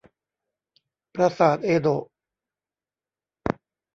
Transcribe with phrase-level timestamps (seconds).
[1.13, 2.03] ปราสาทเอโดะ